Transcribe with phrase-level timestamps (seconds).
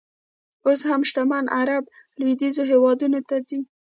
[0.65, 1.87] اوس هم شتمن عر ب
[2.19, 3.59] لویدیځو هېوادونو ته ځي.